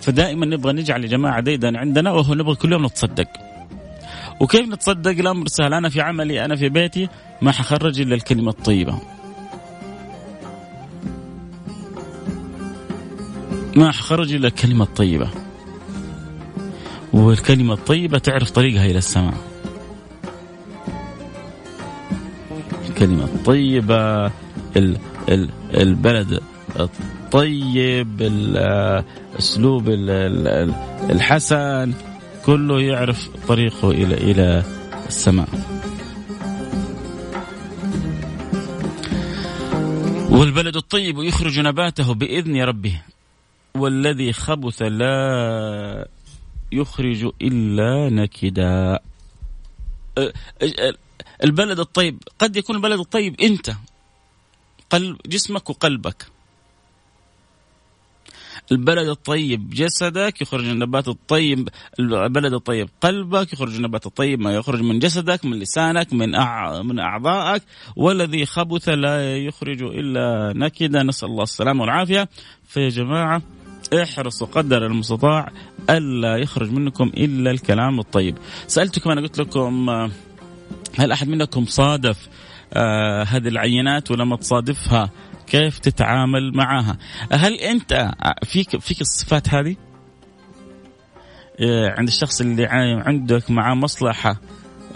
فدائما 0.00 0.46
نبغى 0.46 0.72
نجعل 0.72 1.04
يا 1.04 1.08
جماعة 1.08 1.40
ديدا 1.40 1.78
عندنا 1.78 2.10
وهو 2.12 2.34
نبغى 2.34 2.54
كل 2.54 2.72
يوم 2.72 2.86
نتصدق. 2.86 3.53
وكيف 4.40 4.68
نتصدق 4.68 5.10
الأمر؟ 5.10 5.46
سهل 5.46 5.74
أنا 5.74 5.88
في 5.88 6.00
عملي 6.00 6.44
أنا 6.44 6.56
في 6.56 6.68
بيتي 6.68 7.08
ما 7.42 7.52
حخرج 7.52 8.00
إلا 8.00 8.14
الكلمة 8.14 8.50
الطيبة. 8.50 8.98
ما 13.76 13.92
حخرج 13.92 14.34
إلا 14.34 14.48
الكلمة 14.48 14.84
الطيبة. 14.84 15.28
والكلمة 17.12 17.74
الطيبة 17.74 18.18
تعرف 18.18 18.50
طريقها 18.50 18.86
إلى 18.86 18.98
السماء. 18.98 19.34
الكلمة 22.88 23.24
الطيبة 23.24 24.26
ال 24.76 24.98
ال 25.28 25.48
البلد 25.74 26.40
الطيب 26.80 28.16
الاسلوب 28.20 29.88
الحسن. 31.10 31.92
كله 32.46 32.80
يعرف 32.80 33.28
طريقه 33.48 33.90
إلى 33.90 34.14
إلى 34.14 34.64
السماء. 35.06 35.48
والبلد 40.30 40.76
الطيب 40.76 41.18
يخرج 41.18 41.60
نباته 41.60 42.14
بإذن 42.14 42.62
ربه 42.62 43.02
والذي 43.74 44.32
خبث 44.32 44.82
لا 44.82 46.08
يخرج 46.72 47.30
إلا 47.42 48.08
نكدا. 48.10 48.98
البلد 51.44 51.78
الطيب 51.80 52.22
قد 52.38 52.56
يكون 52.56 52.76
البلد 52.76 52.98
الطيب 52.98 53.40
أنت 53.40 53.72
قلب 54.90 55.16
جسمك 55.26 55.70
وقلبك 55.70 56.26
البلد 58.72 59.08
الطيب 59.08 59.70
جسدك 59.70 60.42
يخرج 60.42 60.64
النبات 60.64 61.08
الطيب 61.08 61.68
البلد 62.00 62.52
الطيب 62.52 62.88
قلبك 63.00 63.52
يخرج 63.52 63.76
النبات 63.76 64.06
الطيب 64.06 64.40
ما 64.40 64.54
يخرج 64.54 64.82
من 64.82 64.98
جسدك 64.98 65.44
من 65.44 65.58
لسانك 65.58 66.12
من. 66.12 66.30
من 66.86 66.98
أعضائك 66.98 67.62
والذي 67.96 68.46
خبث 68.46 68.88
لا 68.88 69.36
يخرج 69.36 69.82
إلا 69.82 70.52
نكدا 70.56 71.02
نسأل 71.02 71.28
الله 71.28 71.42
السلامة 71.42 71.80
والعافية 71.80 72.28
فيا 72.64 72.88
جماعة 72.88 73.42
احرصوا 74.02 74.46
قدر 74.46 74.86
المستطاع 74.86 75.52
ألا 75.90 76.36
يخرج 76.36 76.70
منكم 76.70 77.12
إلا 77.16 77.50
الكلام 77.50 78.00
الطيب. 78.00 78.38
سألتكم 78.66 79.10
أنا 79.10 79.20
قلت 79.20 79.38
لكم 79.38 79.90
هل 80.98 81.12
أحد 81.12 81.28
منكم 81.28 81.66
صادف 81.66 82.28
آه 82.72 83.22
هذه 83.22 83.48
العينات 83.48 84.10
ولما 84.10 84.36
تصادفها 84.36 85.10
كيف 85.46 85.78
تتعامل 85.78 86.56
معها. 86.56 86.98
هل 87.32 87.54
أنت 87.54 88.12
فيك 88.44 88.80
فيك 88.80 89.00
الصفات 89.00 89.48
هذه؟ 89.48 89.76
إيه، 91.60 91.94
عند 91.98 92.08
الشخص 92.08 92.40
اللي 92.40 92.66
عندك 93.06 93.50
معاه 93.50 93.74
مصلحة 93.74 94.40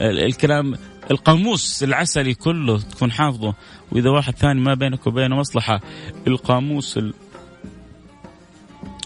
الكلام 0.01 0.75
القاموس 1.11 1.83
العسلي 1.83 2.35
كله 2.35 2.79
تكون 2.79 3.13
حافظه. 3.13 3.55
وإذا 3.93 4.11
واحد 4.11 4.35
ثاني 4.35 4.61
ما 4.61 4.75
بينك 4.75 5.07
وبينه 5.07 5.37
مصلحة 5.37 5.81
القاموس 6.27 6.99
ال... 6.99 7.15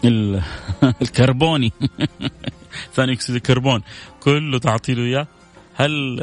ال... 0.05 0.41
الكربوني. 1.01 1.71
ثاني 2.95 3.13
اكسيد 3.13 3.35
الكربون. 3.35 3.81
كله 4.19 4.59
تعطي 4.59 4.93
له 4.93 5.03
إياه. 5.03 5.27
هل 5.75 6.19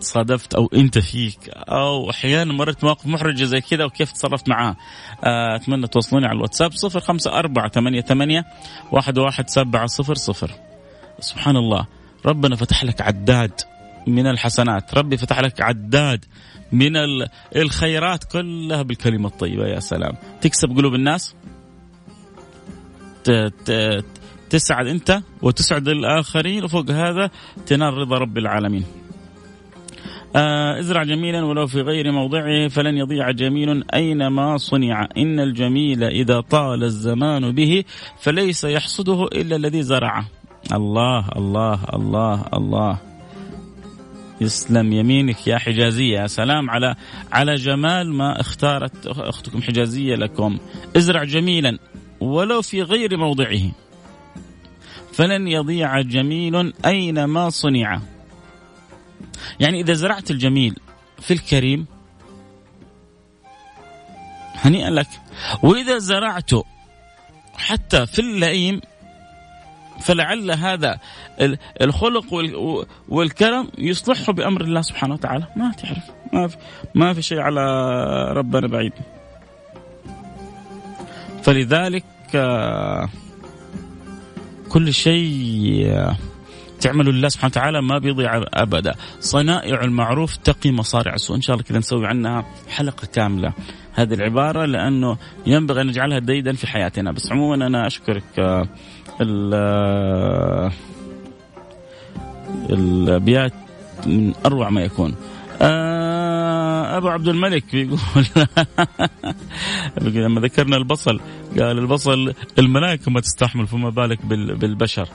تصادفت 0.00 0.54
أو 0.54 0.70
أنت 0.74 0.98
فيك 0.98 1.38
أو 1.54 2.10
أحيانا 2.10 2.52
مرت 2.52 2.84
مواقف 2.84 3.06
محرجة 3.06 3.44
زي 3.44 3.60
كذا 3.60 3.84
وكيف 3.84 4.12
تصرفت 4.12 4.48
معاه. 4.48 4.76
آه، 5.24 5.56
أتمنى 5.56 5.86
توصلوني 5.86 6.26
على 6.26 6.36
الواتساب 6.36 6.72
صفر 6.72 7.00
خمسة 7.00 7.38
أربعة 7.38 7.68
ثمانية, 7.68 8.00
ثمانية 8.00 8.44
واحد, 8.92 9.18
واحد 9.18 9.48
سبعة 9.48 9.86
صفر 9.86 10.14
صفر. 10.14 10.50
سبحان 11.20 11.56
الله. 11.56 11.86
ربنا 12.26 12.56
فتح 12.56 12.84
لك 12.84 13.00
عداد 13.00 13.60
من 14.06 14.26
الحسنات. 14.26 14.94
ربي 14.94 15.16
فتح 15.16 15.40
لك 15.40 15.60
عداد 15.60 16.24
من 16.72 16.92
الخيرات 17.56 18.24
كلها 18.24 18.82
بالكلمة 18.82 19.28
الطيبة 19.28 19.66
يا 19.66 19.80
سلام. 19.80 20.16
تكسب 20.40 20.76
قلوب 20.76 20.94
الناس. 20.94 21.34
تسعد 24.50 24.86
أنت 24.86 25.22
وتسعد 25.42 25.88
الآخرين 25.88 26.64
وفوق 26.64 26.90
هذا 26.90 27.30
تنال 27.66 27.94
رضا 27.94 28.18
رب 28.18 28.38
العالمين. 28.38 28.84
ازرع 30.34 31.02
جميلا 31.02 31.44
ولو 31.44 31.66
في 31.66 31.80
غير 31.80 32.12
موضعه 32.12 32.68
فلن 32.68 32.96
يضيع 32.96 33.30
جميل 33.30 33.84
أينما 33.94 34.56
صنع. 34.56 35.08
إن 35.16 35.40
الجميل 35.40 36.04
إذا 36.04 36.40
طال 36.40 36.84
الزمان 36.84 37.52
به 37.52 37.84
فليس 38.20 38.64
يحصده 38.64 39.24
إلا 39.24 39.56
الذي 39.56 39.82
زرعه 39.82 40.28
الله 40.72 41.28
الله 41.36 41.78
الله 41.94 42.44
الله. 42.54 42.98
يسلم 44.40 44.92
يمينك 44.92 45.46
يا 45.46 45.58
حجازية. 45.58 46.20
يا 46.20 46.26
سلام 46.26 46.70
على 46.70 46.94
على 47.32 47.54
جمال 47.54 48.12
ما 48.12 48.40
اختارت 48.40 49.06
أختكم 49.06 49.62
حجازية 49.62 50.14
لكم. 50.14 50.58
ازرع 50.96 51.24
جميلا 51.24 51.78
ولو 52.20 52.62
في 52.62 52.82
غير 52.82 53.16
موضعه 53.16 53.70
فلن 55.12 55.48
يضيع 55.48 56.00
جميل 56.00 56.72
أينما 56.86 57.50
صنع. 57.50 58.00
يعني 59.60 59.80
إذا 59.80 59.92
زرعت 59.92 60.30
الجميل 60.30 60.76
في 61.20 61.34
الكريم 61.34 61.86
هنيئا 64.54 64.90
لك. 64.90 65.08
وإذا 65.62 65.98
زرعته 65.98 66.64
حتى 67.54 68.06
في 68.06 68.18
اللئيم 68.18 68.80
فلعل 70.00 70.50
هذا 70.50 70.98
الخلق 71.80 72.24
والكرم 73.08 73.68
يصلحه 73.78 74.32
بأمر 74.32 74.60
الله 74.60 74.80
سبحانه 74.80 75.14
وتعالى. 75.14 75.46
ما 75.56 75.72
تعرف. 75.72 76.04
ما 76.32 76.48
في 76.48 76.56
ما 76.94 77.14
في 77.14 77.22
شيء 77.22 77.38
على 77.38 77.62
ربنا 78.32 78.66
بعيد. 78.68 78.92
فلذلك 81.42 82.04
آه، 82.34 83.08
كل 84.68 84.94
شيء 84.94 86.12
آه، 86.86 86.92
تعمل 86.92 87.08
الله 87.08 87.28
سبحانه 87.28 87.50
وتعالى 87.50 87.82
ما 87.82 87.98
بيضيع 87.98 88.42
أبدا. 88.54 88.94
صنائع 89.20 89.84
المعروف 89.84 90.36
تقي 90.36 90.72
مصارع 90.72 91.14
السوء. 91.14 91.36
إن 91.36 91.42
شاء 91.42 91.56
الله 91.56 91.66
كذا 91.66 91.78
نسوي 91.78 92.06
عنها 92.06 92.44
حلقة 92.68 93.06
كاملة 93.06 93.52
هذه 93.94 94.14
العبارة 94.14 94.64
لأنه 94.64 95.16
ينبغي 95.46 95.80
أن 95.80 95.86
نجعلها 95.86 96.18
ديدا 96.18 96.52
في 96.52 96.66
حياتنا. 96.66 97.12
بس 97.12 97.32
عموما 97.32 97.66
أنا 97.66 97.86
أشكرك 97.86 98.24
آه، 98.38 98.68
الابيات 102.70 103.52
من 104.06 104.32
أروع 104.46 104.70
ما 104.70 104.82
يكون. 104.82 105.10
آه 105.10 105.35
أبو 106.96 107.08
عبد 107.08 107.28
الملك 107.28 107.64
بيقول 107.72 107.98
لما 110.24 110.40
ذكرنا 110.40 110.76
البصل 110.76 111.20
قال 111.58 111.78
البصل 111.78 112.34
الملائكه 112.58 113.10
ما 113.10 113.20
تستحمل 113.20 113.66
فما 113.66 113.90
بالك 113.90 114.26
بالبشر. 114.26 115.08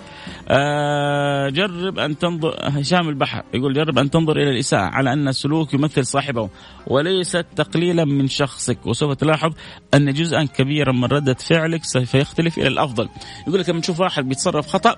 آه 0.49 1.49
جرب 1.49 1.99
أن 1.99 2.17
تنظر 2.17 2.55
هشام 2.63 3.09
البحر 3.09 3.43
يقول 3.53 3.73
جرب 3.73 3.99
أن 3.99 4.09
تنظر 4.09 4.37
إلى 4.37 4.49
الإساءة 4.49 4.81
على 4.81 5.13
أن 5.13 5.27
السلوك 5.27 5.73
يمثل 5.73 6.05
صاحبه 6.05 6.49
وليست 6.87 7.45
تقليلا 7.55 8.05
من 8.05 8.27
شخصك 8.27 8.85
وسوف 8.85 9.13
تلاحظ 9.13 9.53
أن 9.93 10.13
جزءا 10.13 10.43
كبيرا 10.43 10.91
من 10.91 11.05
ردة 11.05 11.33
فعلك 11.33 11.83
سوف 11.83 12.15
يختلف 12.15 12.57
إلى 12.57 12.67
الأفضل. 12.67 13.09
يقول 13.47 13.59
لك 13.59 13.69
لما 13.69 13.81
تشوف 13.81 13.99
واحد 13.99 14.29
بيتصرف 14.29 14.67
خطأ 14.67 14.95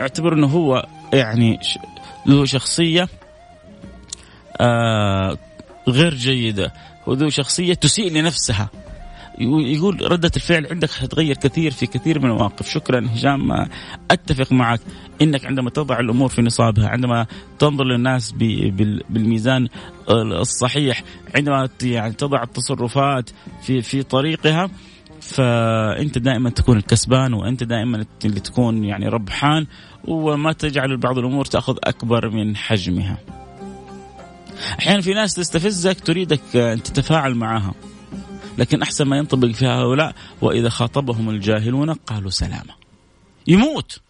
اعتبر 0.00 0.32
إنه 0.32 0.46
هو 0.46 0.86
يعني 1.12 1.58
له 2.26 2.44
شخصية 2.44 3.08
آه 4.60 5.38
غير 5.90 6.14
جيدة. 6.14 6.72
وذو 7.06 7.28
شخصية 7.28 7.74
تسيء 7.74 8.12
لنفسها. 8.12 8.70
يقول 9.40 10.12
ردة 10.12 10.30
الفعل 10.36 10.66
عندك 10.70 10.90
حتغير 10.90 11.36
كثير 11.36 11.70
في 11.70 11.86
كثير 11.86 12.18
من 12.18 12.30
المواقف. 12.30 12.70
شكرا 12.70 13.08
هشام 13.14 13.68
أتفق 14.10 14.52
معك. 14.52 14.80
إنك 15.22 15.46
عندما 15.46 15.70
تضع 15.70 16.00
الأمور 16.00 16.28
في 16.28 16.42
نصابها 16.42 16.88
عندما 16.88 17.26
تنظر 17.58 17.84
للناس 17.84 18.32
بالميزان 19.10 19.68
الصحيح 20.10 21.02
عندما 21.36 21.68
يعني 21.82 22.12
تضع 22.12 22.42
التصرفات 22.42 23.30
في 23.62 23.82
في 23.82 24.02
طريقها 24.02 24.70
فأنت 25.20 26.18
دائما 26.18 26.50
تكون 26.50 26.76
الكسبان 26.76 27.34
وأنت 27.34 27.64
دائما 27.64 28.04
اللي 28.24 28.40
تكون 28.40 28.84
يعني 28.84 29.08
ربحان 29.08 29.66
وما 30.04 30.52
تجعل 30.52 30.96
بعض 30.96 31.18
الأمور 31.18 31.44
تأخذ 31.44 31.76
أكبر 31.84 32.30
من 32.30 32.56
حجمها. 32.56 33.18
أحيانا 34.78 35.00
في 35.00 35.14
ناس 35.14 35.34
تستفزك 35.34 36.00
تريدك 36.00 36.56
أن 36.56 36.82
تتفاعل 36.82 37.34
معها. 37.34 37.74
لكن 38.58 38.82
أحسن 38.82 39.04
ما 39.04 39.16
ينطبق 39.16 39.48
في 39.48 39.66
هؤلاء 39.66 40.14
وإذا 40.40 40.68
خاطبهم 40.68 41.30
الجاهلون 41.30 41.92
قالوا 41.92 42.30
سلاما. 42.30 42.74
يموت. 43.46 44.00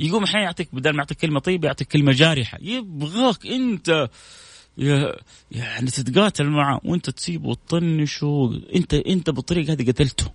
يقوم 0.00 0.24
أحيانا 0.24 0.44
يعطيك 0.44 0.68
بدل 0.72 0.90
ما 0.90 0.98
يعطيك 0.98 1.18
كلمة 1.18 1.40
طيبة 1.40 1.66
يعطيك 1.66 1.88
كلمة 1.88 2.12
جارحة، 2.12 2.58
يبغاك 2.62 3.46
أنت 3.46 4.08
يعني 5.50 5.90
تتقاتل 5.90 6.46
معه 6.46 6.80
وأنت 6.84 7.10
تسيبه 7.10 7.48
وتطنشه 7.48 8.60
أنت 8.76 8.94
أنت 8.94 9.30
بالطريقة 9.30 9.72
هذه 9.72 9.90
قتلته. 9.90 10.30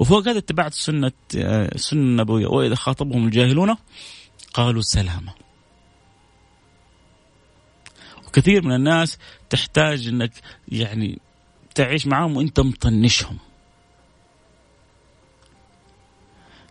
وفوق 0.00 0.28
هذا 0.28 0.38
اتبعت 0.38 0.74
سنة 0.74 1.12
السنة 1.34 2.00
النبويه 2.00 2.46
وإذا 2.46 2.74
خاطبهم 2.74 3.26
الجاهلون 3.26 3.76
قالوا 4.54 4.82
سلاما. 4.82 5.32
وكثير 8.36 8.64
من 8.64 8.72
الناس 8.74 9.18
تحتاج 9.50 10.08
إنك 10.08 10.32
يعني 10.68 11.18
تعيش 11.74 12.06
معهم 12.06 12.36
وأنت 12.36 12.60
مطنشهم. 12.60 13.36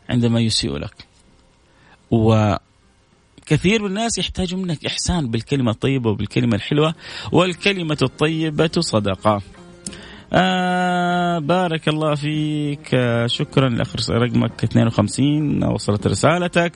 عندما 0.09 0.39
يسيء 0.39 0.77
لك. 0.77 1.05
و 2.11 2.55
كثير 3.45 3.81
من 3.81 3.87
الناس 3.87 4.17
يحتاجوا 4.17 4.59
منك 4.59 4.85
إحسان 4.85 5.27
بالكلمة 5.27 5.71
الطيبة 5.71 6.09
وبالكلمة 6.09 6.55
الحلوة 6.55 6.95
والكلمة 7.31 7.97
الطيبة 8.01 8.71
صدقة 8.79 9.41
آه 10.33 11.39
بارك 11.39 11.87
الله 11.87 12.15
فيك 12.15 12.89
آه 12.93 13.27
شكرا 13.27 13.69
لأخر 13.69 13.99
رقمك 14.09 14.63
52 14.63 15.63
وصلت 15.63 16.07
رسالتك 16.07 16.71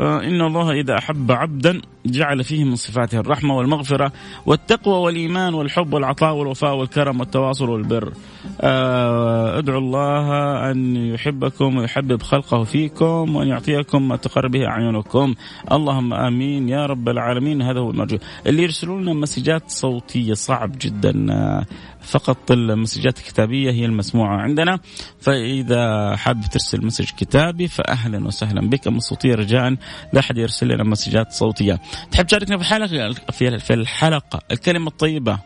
آه 0.00 0.20
إن 0.20 0.40
الله 0.40 0.70
إذا 0.70 0.98
أحب 0.98 1.32
عبدا 1.32 1.80
جعل 2.06 2.44
فيه 2.44 2.64
من 2.64 2.76
صفاته 2.76 3.20
الرحمة 3.20 3.56
والمغفرة 3.56 4.12
والتقوى 4.46 4.94
والإيمان 4.94 5.54
والحب 5.54 5.92
والعطاء 5.92 6.34
والوفاء 6.34 6.76
والكرم 6.76 7.20
والتواصل 7.20 7.70
والبر. 7.70 8.12
آه 8.60 9.58
أدعو 9.58 9.78
الله 9.78 10.26
أن 10.70 10.96
يحبكم 10.96 11.76
ويحبب 11.76 12.22
خلقه 12.22 12.64
فيكم 12.64 13.36
وأن 13.36 13.48
يعطيكم 13.48 14.08
ما 14.08 14.16
تقر 14.16 14.48
به 14.48 14.66
أعينكم. 14.66 15.34
اللهم 15.72 16.14
آمين. 16.14 16.68
يا 16.68 16.86
رب 16.86 17.08
العالمين. 17.08 17.62
هذا 17.62 17.80
هو 17.80 17.90
المرجو. 17.90 18.18
اللي 18.46 18.62
يرسلون 18.62 19.02
لنا 19.02 19.12
مسجات 19.12 19.70
صوتية. 19.70 20.34
صعب 20.34 20.72
جدا. 20.80 21.26
آه 21.32 21.66
فقط 22.02 22.50
المسجات 22.50 23.18
الكتابيه 23.18 23.70
هي 23.70 23.84
المسموعة 23.84 24.36
عندنا. 24.36 24.78
فإذا 25.20 26.16
حاب 26.16 26.40
ترسل 26.52 26.86
مسج 26.86 27.04
كتابي 27.04 27.68
فاهلا 27.68 28.26
وسهلا 28.26 28.68
بك. 28.68 28.86
أما 28.86 28.96
الصوتية 28.96 29.34
رجاء. 29.34 29.76
لا 30.12 30.20
أحد 30.20 30.38
يرسل 30.38 30.68
لنا 30.68 30.84
مسجات 30.84 31.32
صوتية. 31.32 31.80
تحب 32.10 32.26
تشاركنا 32.26 32.56
في 32.56 32.62
الحلقة 32.62 33.58
في 33.58 33.74
الحلقة. 33.74 34.40
الكلمة 34.50 34.88
الطيبة. 34.88 35.38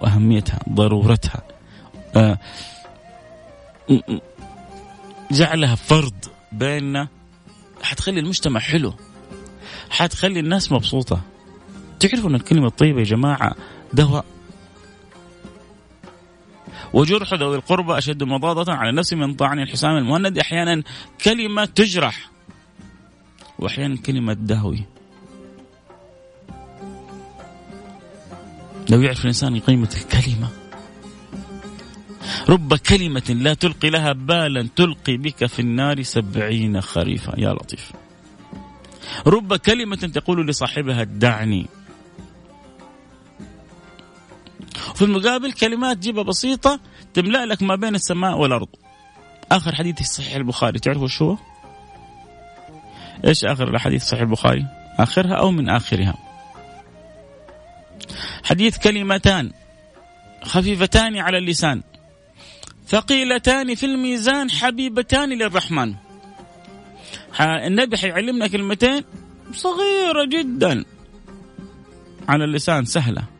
وأهميتها 0.00 0.58
ضرورتها. 0.68 1.42
آه 2.16 2.38
جعلها 5.30 5.74
فرض 5.74 6.14
بيننا. 6.52 7.08
حتخلي 7.82 8.20
المجتمع 8.20 8.60
حلو. 8.60 8.94
حتخلي 9.90 10.40
الناس 10.40 10.72
مبسوطة. 10.72 11.20
تعرفوا 12.00 12.30
ان 12.30 12.34
الكلمة 12.34 12.66
الطيبة 12.66 12.98
يا 12.98 13.04
جماعة؟ 13.04 13.54
دواء. 13.92 14.24
وجرح 16.92 17.34
ذوي 17.34 17.56
القربى 17.56 17.98
أشد 17.98 18.22
مضاضة 18.22 18.72
على 18.72 18.90
النفس 18.90 19.12
من 19.12 19.34
طعن 19.34 19.58
الحسام 19.60 19.96
المهند. 19.96 20.38
أحيانا 20.38 20.82
كلمة 21.24 21.64
تجرح 21.64 22.30
وأحيانا 23.58 23.96
كلمة 23.96 24.32
دهوي. 24.32 24.84
لو 28.90 29.00
يعرف 29.00 29.20
الإنسان 29.20 29.60
قيمة 29.60 29.96
الكلمة. 29.96 30.48
رب 32.48 32.74
كلمة 32.74 33.36
لا 33.40 33.54
تلقي 33.54 33.90
لها 33.90 34.12
بالا 34.12 34.68
تلقي 34.76 35.16
بك 35.16 35.46
في 35.46 35.60
النار 35.60 36.02
سبعين 36.02 36.80
خريفا. 36.80 37.40
يا 37.40 37.52
لطيف. 37.52 37.92
رب 39.26 39.56
كلمة 39.56 39.96
تقول 39.96 40.46
لصاحبها 40.46 41.04
دعني 41.04 41.66
في 45.00 45.06
المقابل 45.06 45.52
كلمات 45.52 45.98
جيبها 45.98 46.22
بسيطة 46.22 46.80
تملأ 47.14 47.46
لك 47.46 47.62
ما 47.62 47.76
بين 47.76 47.94
السماء 47.94 48.38
والأرض. 48.38 48.68
آخر 49.52 49.74
حديث 49.74 49.96
في 49.96 50.04
صحيح 50.04 50.34
البخاري. 50.34 50.78
تعرفوا 50.78 51.08
شو 51.08 51.36
إيش 53.24 53.44
آخر 53.44 53.74
الحديث 53.74 54.04
صحيح 54.04 54.20
البخاري؟ 54.20 54.66
آخرها 54.98 55.34
أو 55.34 55.50
من 55.50 55.68
آخرها؟ 55.68 56.14
حديث 58.44 58.78
كلمتان 58.78 59.52
خفيفتان 60.42 61.16
على 61.16 61.38
اللسان. 61.38 61.82
ثقيلتان 62.88 63.74
في 63.74 63.86
الميزان 63.86 64.50
حبيبتان 64.50 65.28
للرحمن. 65.28 65.94
النبي 67.40 67.96
حيعلمنا 67.96 68.46
كلمتين 68.46 69.04
صغيرة 69.52 70.24
جدا. 70.28 70.84
على 72.28 72.44
اللسان 72.44 72.84
سهلة. 72.84 73.39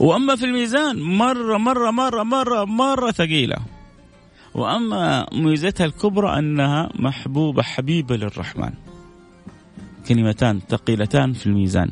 وأما 0.00 0.36
في 0.36 0.44
الميزان 0.44 1.00
مرة 1.00 1.56
مرة 1.56 1.90
مرة 1.90 2.22
مرة 2.22 2.64
مرة 2.64 3.10
ثقيلة. 3.10 3.56
وأما 4.54 5.26
ميزتها 5.32 5.84
الكبرى 5.84 6.38
أنها 6.38 6.90
محبوبة 6.94 7.62
حبيبة 7.62 8.16
للرحمن. 8.16 8.72
كلمتان 10.08 10.60
ثقيلتان 10.68 11.32
في 11.32 11.46
الميزان. 11.46 11.90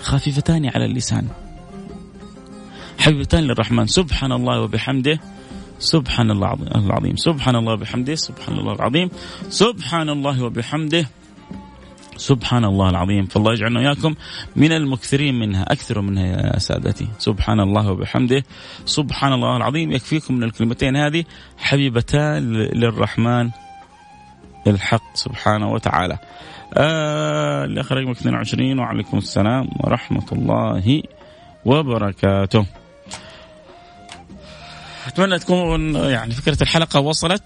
خفيفتان 0.00 0.70
على 0.74 0.84
اللسان. 0.84 1.28
حبيبتان 2.98 3.44
للرحمن. 3.44 3.86
سبحان 3.86 4.32
الله 4.32 4.60
وبحمده. 4.60 5.20
سبحان 5.78 6.30
الله 6.30 6.52
العظيم. 6.76 7.16
سبحان 7.16 7.56
الله 7.56 7.72
وبحمده. 7.72 8.14
سبحان 8.14 8.58
الله 8.58 8.72
العظيم. 8.72 9.10
سبحان 9.50 10.08
الله 10.08 10.44
وبحمده. 10.44 11.06
سبحان 12.22 12.64
الله 12.64 12.90
العظيم. 12.90 13.26
فالله 13.26 13.52
يجعلنا 13.52 13.80
وإياكم 13.80 14.14
من 14.56 14.72
المكثرين 14.72 15.34
منها 15.38 15.62
أكثروا 15.62 16.02
منها 16.02 16.26
يا 16.26 16.58
سادتي. 16.58 17.08
سبحان 17.18 17.60
الله 17.60 17.90
وبحمده. 17.90 18.44
سبحان 18.86 19.32
الله 19.32 19.56
العظيم. 19.56 19.92
يكفيكم 19.92 20.34
من 20.34 20.42
الكلمتين 20.42 20.96
هذه. 20.96 21.24
حبيبتان 21.58 22.52
للرحمن 22.52 23.50
الحق 24.66 25.14
سبحانه 25.14 25.72
وتعالى. 25.72 26.18
آه 26.74 27.64
رقم 27.66 28.10
22 28.10 28.78
وعليكم 28.78 29.18
السلام 29.18 29.68
ورحمة 29.80 30.26
الله 30.32 31.02
وبركاته. 31.64 32.66
أتمنى 35.06 35.38
تكون 35.38 35.94
يعني 35.94 36.34
فكرة 36.34 36.62
الحلقة 36.62 37.00
وصلت. 37.00 37.44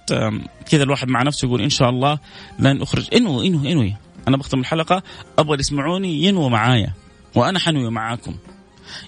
كذا 0.70 0.82
الواحد 0.82 1.08
مع 1.08 1.22
نفسه 1.22 1.46
يقول 1.46 1.62
إن 1.62 1.70
شاء 1.70 1.90
الله 1.90 2.18
لن 2.58 2.82
أخرج. 2.82 3.08
إنوي 3.14 3.48
إنوي 3.48 3.72
إنوي. 3.72 3.94
أنا 4.28 4.36
بختم 4.36 4.60
الحلقة. 4.60 5.02
أبغى 5.38 5.56
يسمعوني 5.60 6.22
ينووا 6.22 6.48
معايا 6.48 6.92
وأنا 7.34 7.58
حنوي 7.58 7.90
معاكم. 7.90 8.34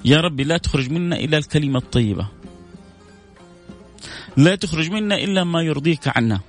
يا 0.04 0.20
ربي 0.20 0.44
لا 0.44 0.56
تخرج 0.56 0.90
منا 0.90 1.16
إلا 1.16 1.38
الكلمة 1.38 1.78
الطيبة. 1.78 2.28
لا 4.36 4.54
تخرج 4.54 4.90
منا 4.90 5.14
إلا 5.14 5.44
ما 5.44 5.62
يرضيك 5.62 6.16
عنا. 6.16 6.40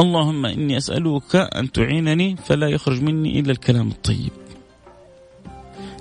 اللهم 0.00 0.46
إني 0.46 0.76
أسألك 0.76 1.36
أن 1.36 1.72
تعينني 1.72 2.36
فلا 2.36 2.68
يخرج 2.68 3.02
مني 3.02 3.40
إلا 3.40 3.52
الكلام 3.52 3.88
الطيب. 3.88 4.30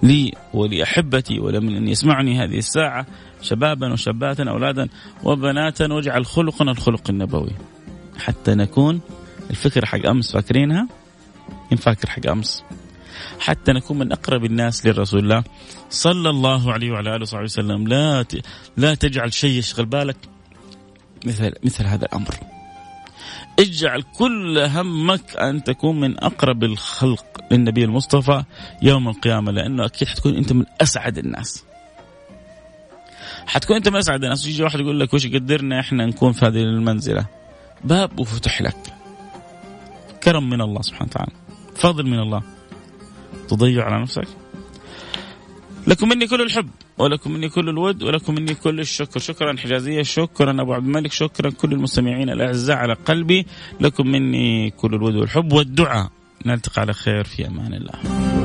لي 0.03 0.33
ولأحبتي 0.53 1.39
ولمن 1.39 1.75
أن 1.75 1.87
يسمعني 1.87 2.43
هذه 2.43 2.57
الساعة. 2.57 3.05
شبابا 3.41 3.93
وشابات 3.93 4.39
أولادا 4.39 4.89
وبناتا 5.23 5.93
واجعل 5.93 6.25
خلقنا 6.25 6.71
الخلق 6.71 7.09
النبوي. 7.09 7.51
حتى 8.19 8.55
نكون 8.55 9.01
الفكرة 9.49 9.85
حق 9.85 10.05
أمس 10.05 10.31
فاكرينها؟ 10.31 10.87
فاكر 11.77 12.09
حق 12.09 12.27
أمس 12.27 12.63
حتى 13.39 13.71
نكون 13.71 13.99
من 13.99 14.11
أقرب 14.11 14.45
الناس 14.45 14.85
لرسول 14.85 15.19
الله 15.19 15.43
صلى 15.89 16.29
الله 16.29 16.73
عليه 16.73 16.91
وعلى 16.91 17.15
آله 17.15 17.21
وصحبه 17.21 17.43
وسلم 17.43 17.87
لا 17.87 18.25
لا 18.77 18.95
تجعل 18.95 19.33
شيء 19.33 19.59
يشغل 19.59 19.85
بالك 19.85 20.17
مثل 21.25 21.53
مثل 21.63 21.85
هذا 21.85 22.05
الأمر 22.05 22.35
اجعل 23.59 24.01
كل 24.01 24.57
همك 24.57 25.37
أن 25.37 25.63
تكون 25.63 25.99
من 25.99 26.23
أقرب 26.23 26.63
الخلق 26.63 27.25
للنبي 27.51 27.83
المصطفى 27.83 28.43
يوم 28.81 29.09
القيامة 29.09 29.51
لأنه 29.51 29.85
أكيد 29.85 30.07
حتكون 30.07 30.35
أنت 30.35 30.53
من 30.53 30.65
أسعد 30.81 31.17
الناس. 31.17 31.63
حتكون 33.47 33.75
أنت 33.75 33.89
من 33.89 33.95
أسعد 33.95 34.23
الناس 34.23 34.45
يجي 34.45 34.63
واحد 34.63 34.79
يقول 34.79 34.99
لك 34.99 35.13
وش 35.13 35.27
قدرنا 35.27 35.79
إحنا 35.79 36.05
نكون 36.05 36.31
في 36.31 36.45
هذه 36.45 36.61
المنزلة. 36.61 37.25
باب 37.83 38.19
وفتح 38.19 38.61
لك. 38.61 38.98
كرم 40.23 40.49
من 40.49 40.61
الله 40.61 40.81
سبحانه 40.81 41.09
وتعالى. 41.11 41.31
فضل 41.75 42.05
من 42.07 42.19
الله. 42.19 42.43
تضيع 43.47 43.85
على 43.85 44.01
نفسك. 44.01 44.27
لكم 45.87 46.09
مني 46.09 46.27
كل 46.27 46.41
الحب 46.41 46.69
ولكم 46.97 47.31
مني 47.31 47.49
كل 47.49 47.69
الود 47.69 48.03
ولكم 48.03 48.35
مني 48.35 48.55
كل 48.55 48.79
الشكر. 48.79 49.19
شكرا 49.19 49.57
حجازية 49.57 50.01
شكرا 50.01 50.61
أبو 50.61 50.73
عبد 50.73 50.85
الملك 50.85 51.11
شكرا 51.11 51.49
كل 51.49 51.73
المستمعين 51.73 52.29
الأعزاء 52.29 52.77
على 52.77 52.93
قلبي. 52.93 53.45
لكم 53.79 54.07
مني 54.07 54.69
كل 54.71 54.95
الود 54.95 55.15
والحب 55.15 55.53
والدعاء. 55.53 56.09
نلتقي 56.45 56.81
على 56.81 56.93
خير 56.93 57.23
في 57.23 57.47
أمان 57.47 57.73
الله. 57.73 58.38